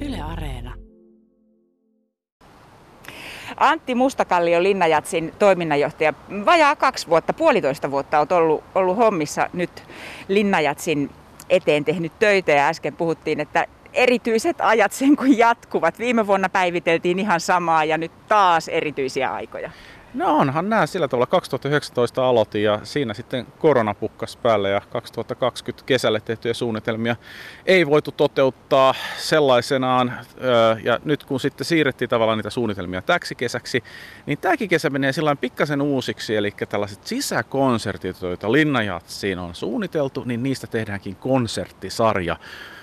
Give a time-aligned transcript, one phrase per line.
[0.00, 0.74] Yle Areena.
[3.56, 6.14] Antti Mustakallio Linnajatsin toiminnanjohtaja.
[6.44, 9.82] Vajaa kaksi vuotta, puolitoista vuotta olet ollut, ollut hommissa nyt
[10.28, 11.10] Linnajatsin
[11.50, 15.98] eteen tehnyt töitä ja äsken puhuttiin, että erityiset ajat sen kun jatkuvat.
[15.98, 19.70] Viime vuonna päiviteltiin ihan samaa ja nyt taas erityisiä aikoja.
[20.14, 21.26] No onhan nämä sillä tavalla.
[21.26, 27.16] 2019 aloitin ja siinä sitten korona pukkas päälle ja 2020 kesälle tehtyjä suunnitelmia
[27.66, 30.12] ei voitu toteuttaa sellaisenaan.
[30.82, 33.84] Ja nyt kun sitten siirrettiin tavallaan niitä suunnitelmia täksi kesäksi,
[34.26, 36.36] niin tämäkin kesä menee sillä pikkasen uusiksi.
[36.36, 42.36] Eli tällaiset sisäkonsertit, joita Linnajatsiin on suunniteltu, niin niistä tehdäänkin konserttisarja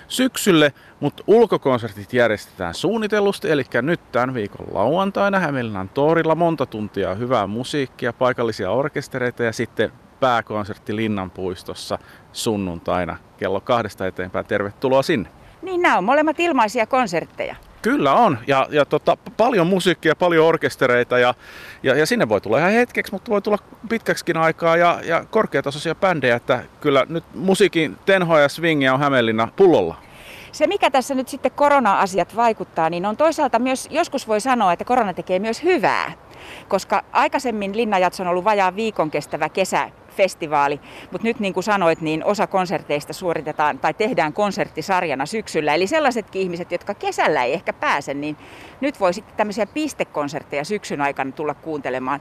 [0.08, 7.46] syksylle, mutta ulkokonsertit järjestetään suunnitellusti, eli nyt tämän viikon lauantaina Hämeenlinnan torilla monta tuntia hyvää
[7.46, 11.98] musiikkia, paikallisia orkestereita ja sitten pääkonsertti Linnanpuistossa
[12.32, 14.46] sunnuntaina kello kahdesta eteenpäin.
[14.46, 15.30] Tervetuloa sinne.
[15.62, 17.56] Niin nämä on molemmat ilmaisia konsertteja.
[17.82, 21.34] Kyllä on, ja, ja tota, paljon musiikkia, paljon orkestereita, ja,
[21.82, 25.94] ja, ja sinne voi tulla ihan hetkeksi, mutta voi tulla pitkäksikin aikaa, ja, ja korkeatasoisia
[25.94, 30.07] bändejä, että kyllä nyt musiikin tenhoa ja swingia on Hämeenlinna pullolla.
[30.52, 34.84] Se, mikä tässä nyt sitten korona-asiat vaikuttaa, niin on toisaalta myös, joskus voi sanoa, että
[34.84, 36.12] korona tekee myös hyvää.
[36.68, 40.80] Koska aikaisemmin Linnajats on ollut vajaan viikon kestävä kesä festivaali,
[41.12, 45.74] mutta nyt niin kuin sanoit, niin osa konserteista suoritetaan tai tehdään konserttisarjana syksyllä.
[45.74, 48.36] Eli sellaisetkin ihmiset, jotka kesällä ei ehkä pääse, niin
[48.80, 52.20] nyt voi sitten tämmöisiä pistekonsertteja syksyn aikana tulla kuuntelemaan.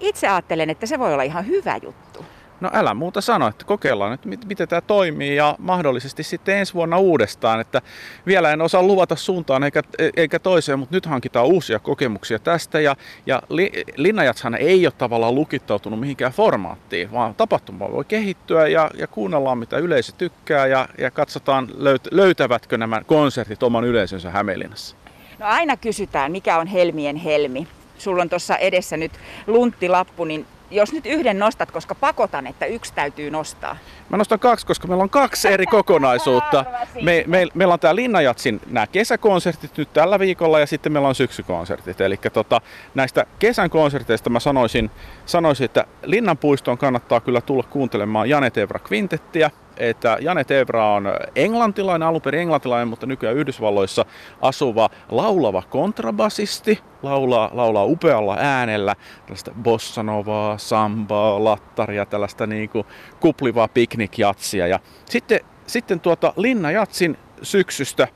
[0.00, 2.24] Itse ajattelen, että se voi olla ihan hyvä juttu.
[2.60, 6.98] No älä muuta sano, että kokeillaan nyt miten tämä toimii ja mahdollisesti sitten ensi vuonna
[6.98, 7.60] uudestaan.
[7.60, 7.82] Että
[8.26, 9.82] vielä en osaa luvata suuntaan eikä,
[10.16, 12.80] eikä toiseen, mutta nyt hankitaan uusia kokemuksia tästä.
[12.80, 18.90] Ja, ja li, Linnajatshan ei ole tavallaan lukittautunut mihinkään formaattiin, vaan tapahtuma voi kehittyä ja,
[18.94, 24.96] ja kuunnellaan mitä yleisö tykkää ja, ja katsotaan löyt, löytävätkö nämä konsertit oman yleisönsä Hämeenlinnassa.
[25.38, 27.66] No aina kysytään, mikä on Helmien helmi.
[27.98, 29.12] Sulla on tuossa edessä nyt
[29.46, 33.76] lunttilappu, niin jos nyt yhden nostat, koska pakotan, että yksi täytyy nostaa.
[34.08, 36.64] Mä nostan kaksi, koska meillä on kaksi eri kokonaisuutta.
[37.02, 41.14] Me, me, meillä on tämä Linnajatsin nämä kesäkonsertit nyt tällä viikolla ja sitten meillä on
[41.14, 42.00] syksykonsertit.
[42.00, 42.60] Eli tota,
[42.94, 44.90] näistä kesän konserteista mä sanoisin,
[45.26, 51.06] sanoisin, että Linnanpuistoon kannattaa kyllä tulla kuuntelemaan Janet Evra Quintettiä että Janet Evra on
[51.36, 54.04] englantilainen, alun perin englantilainen, mutta nykyään Yhdysvalloissa
[54.40, 58.96] asuva laulava kontrabasisti, laulaa, laulaa upealla äänellä
[59.26, 62.86] tällaista bossanovaa, sambaa, lattaria, tällaista niin kuin
[63.20, 64.66] kuplivaa piknikjatsia.
[64.66, 68.08] Ja sitten, sitten tuota Linna Jatsin syksystä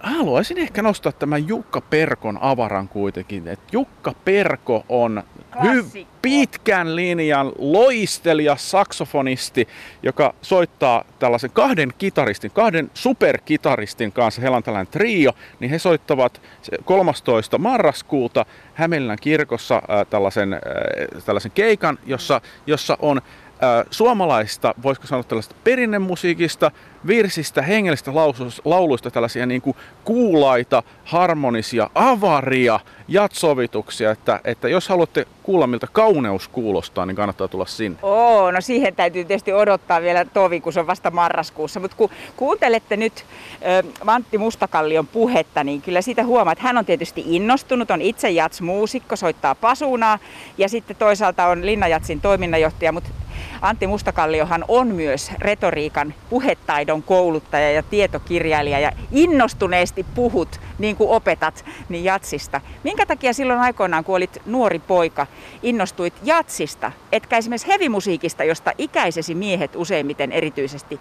[0.00, 3.48] haluaisin ehkä nostaa tämän Jukka Perkon avaran kuitenkin.
[3.48, 5.22] Et Jukka Perko on
[5.56, 9.68] hy- pitkän linjan loistelija saksofonisti,
[10.02, 16.42] joka soittaa tällaisen kahden kitaristin, kahden superkitaristin kanssa, heillä on tällainen trio, niin he soittavat
[16.84, 17.58] 13.
[17.58, 20.60] marraskuuta Hämeenlinnan kirkossa äh, tällaisen, äh,
[21.24, 23.20] tällaisen keikan, jossa, jossa on
[23.90, 26.70] suomalaista, voisiko sanoa tällaista perinnemusiikista,
[27.06, 28.10] virsistä, hengellistä
[28.64, 36.48] lauluista, tällaisia niin kuin kuulaita, harmonisia, avaria jatsovituksia, että, että jos haluatte kuulla miltä kauneus
[36.48, 37.98] kuulostaa, niin kannattaa tulla sinne.
[38.02, 42.10] Oo, no siihen täytyy tietysti odottaa vielä tovi, kun se on vasta marraskuussa, mutta kun
[42.36, 43.24] kuuntelette nyt
[44.04, 49.16] Mantti Mustakallion puhetta, niin kyllä siitä huomaa, että hän on tietysti innostunut, on itse jatsmuusikko,
[49.16, 50.18] soittaa pasunaa
[50.58, 53.10] ja sitten toisaalta on Linnajatsin toiminnanjohtaja, mutta
[53.60, 61.64] Antti Mustakalliohan on myös retoriikan puhetaidon kouluttaja ja tietokirjailija ja innostuneesti puhut, niin kuin opetat,
[61.88, 62.60] niin jatsista.
[62.84, 65.26] Minkä takia silloin aikoinaan, kun olit nuori poika,
[65.62, 71.00] innostuit jatsista, etkä esimerkiksi hevimusiikista, josta ikäisesi miehet useimmiten erityisesti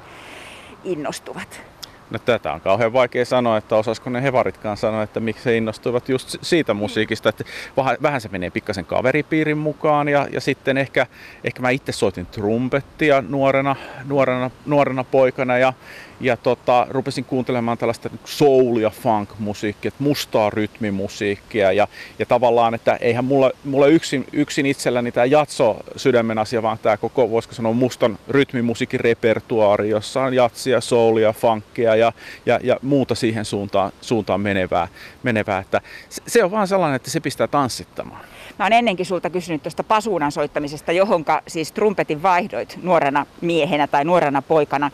[0.84, 1.62] innostuvat?
[2.09, 6.09] No tätä on kauhean vaikea sanoa, että osaisiko ne hevaritkaan sanoa, että miksi he innostuivat
[6.09, 7.30] just siitä musiikista.
[7.30, 7.44] Että
[7.78, 11.08] vähän, vähän se menee pikkasen kaveripiirin mukaan ja, ja sitten ehkä,
[11.44, 13.75] ehkä mä itse soitin trumpettia nuorena,
[14.06, 15.74] nuorena, nuorena poikana ja,
[16.19, 21.88] ja tota, rupesin kuuntelemaan tällaista soul- ja funk-musiikkia, mustaa rytmimusiikkia ja,
[22.20, 26.97] ja tavallaan, että eihän mulla, mulla yksin, yksin itselläni tämä jatso sydämen asia, vaan tämä
[26.97, 32.14] koko, voisiko sanoa, mustan rytmimusiikin repertuaari, jossa on jatsia, soulia, funkia ja,
[32.46, 34.88] ja, ja muuta siihen suuntaan, suuntaan menevää,
[35.23, 35.59] menevää.
[35.59, 38.26] Että se, se on vaan sellainen, että se pistää tanssittamaan.
[38.59, 44.06] Mä oon ennenkin sulta kysynyt tuosta pasuunan soittamisesta, johonka siis trumpetin vaihdoit nuorena miehenä tai
[44.06, 44.91] nuorena poikana.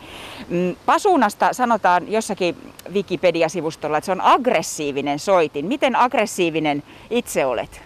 [0.48, 2.56] Mm, pasuunasta sanotaan jossakin
[2.92, 5.66] Wikipedia-sivustolla, että se on aggressiivinen soitin.
[5.66, 7.82] Miten aggressiivinen itse olet?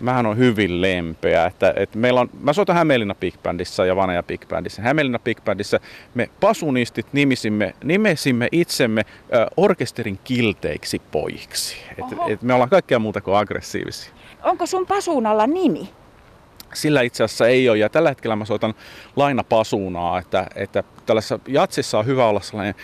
[0.00, 1.46] Mähän on hyvin lempeä.
[1.46, 4.82] Että, että meillä on, mä soitan Hämeenlinna Big Bandissa ja Vaneja Big Bandissa.
[4.82, 5.80] Hämeenlinna Big Bandissa
[6.14, 11.76] me pasunistit nimisimme, nimesimme itsemme äh, orkesterin kilteiksi pojiksi.
[11.98, 14.12] Et, et me ollaan kaikkea muuta kuin aggressiivisia.
[14.42, 15.90] Onko sun pasuunalla nimi?
[16.74, 18.74] Sillä itse asiassa ei ole, ja tällä hetkellä mä soitan
[19.16, 22.74] lainapasuunaa, että, että tällaisessa jatsissa on hyvä olla sellainen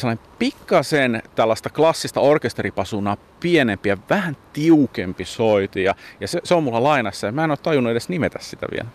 [0.00, 5.82] sellainen pikkasen tällaista klassista orkesteripasunaa pienempi ja vähän tiukempi soiti.
[5.82, 8.66] Ja, ja se, se on mulla lainassa ja mä en ole tajunnut edes nimetä sitä
[8.70, 8.88] vielä.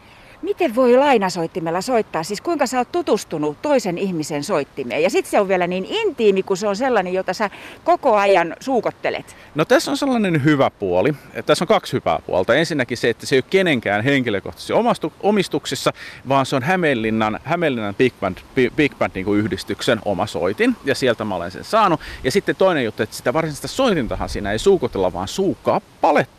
[0.45, 2.23] Miten voi lainasoittimella soittaa?
[2.23, 5.03] Siis kuinka sä oot tutustunut toisen ihmisen soittimeen?
[5.03, 7.49] Ja sitten se on vielä niin intiimi, kun se on sellainen, jota sä
[7.83, 9.35] koko ajan suukottelet.
[9.55, 11.13] No tässä on sellainen hyvä puoli.
[11.45, 12.55] Tässä on kaksi hyvää puolta.
[12.55, 14.73] Ensinnäkin se, että se ei ole kenenkään henkilökohtaisesti
[15.19, 15.93] omistuksessa,
[16.29, 18.37] vaan se on Hämeenlinnan, Hämeenlinnan Big Band,
[18.75, 20.75] Big Band niin kuin yhdistyksen oma soitin.
[20.83, 21.99] Ja sieltä mä olen sen saanut.
[22.23, 26.34] Ja sitten toinen juttu, että sitä varsinaista soitintahan siinä ei suukotella, vaan suukappaletta,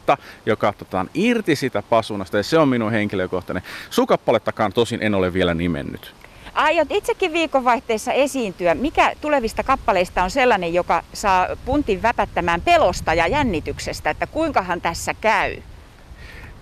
[0.47, 2.37] joka otetaan irti sitä pasunasta.
[2.37, 6.15] Ja se on minun henkilökohtainen Sukappalettakaan tosin en ole vielä nimennyt.
[6.55, 8.75] Aiot itsekin viikonvaihteessa esiintyä.
[8.75, 15.15] Mikä tulevista kappaleista on sellainen, joka saa puntin väpättämään pelosta ja jännityksestä, että kuinkahan tässä
[15.15, 15.57] käy?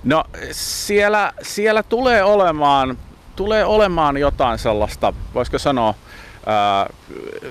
[0.05, 2.99] No siellä, siellä tulee, olemaan,
[3.37, 5.95] tulee olemaan jotain sellaista, voisiko sanoa,
[6.47, 6.87] ää,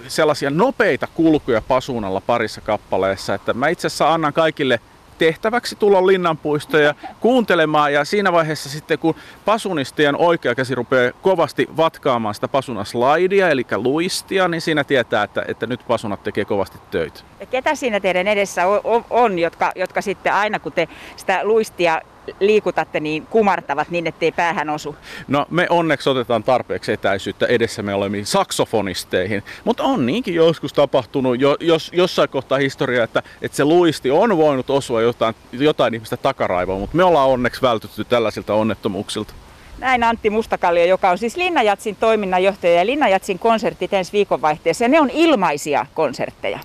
[0.07, 4.79] sellaisia nopeita kulkuja pasuunalla parissa kappaleessa, että mä itse asiassa annan kaikille
[5.25, 7.93] tehtäväksi tulla linnanpuistoon ja kuuntelemaan.
[7.93, 9.15] Ja siinä vaiheessa sitten, kun
[9.45, 15.67] pasunistien oikea käsi rupeaa kovasti vatkaamaan sitä pasunaslaidia, eli luistia, niin siinä tietää, että, että
[15.67, 17.19] nyt pasunat tekee kovasti töitä.
[17.39, 22.01] Ja ketä siinä teidän edessä on, on jotka, jotka sitten aina kun te sitä luistia
[22.39, 24.95] liikutatte, niin kumartavat niin, ettei päähän osu?
[25.27, 31.41] No me onneksi otetaan tarpeeksi etäisyyttä edessä me olemme saksofonisteihin, mutta on niinkin joskus tapahtunut
[31.41, 36.17] jo, jos, jossain kohtaa historiaa, että, että se luisti on voinut osua jotain, jotain ihmistä
[36.17, 39.33] takaraivoa, mutta me ollaan onneksi vältytty tällaisilta onnettomuuksilta.
[39.77, 44.83] Näin Antti Mustakallio, joka on siis Linnajatsin toiminnanjohtaja ja Linnajatsin konsertit ensi viikonvaihteessa.
[44.83, 46.59] Ja ne on ilmaisia konsertteja.